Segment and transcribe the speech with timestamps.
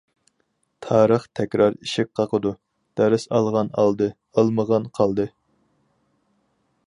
[0.85, 2.53] تارىخ تەكرار ئىشىك قاقىدۇ،
[3.01, 5.29] دەرس ئالغان ئالدى ئالمىغان قالدى.